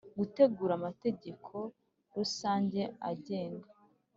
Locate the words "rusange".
2.15-2.81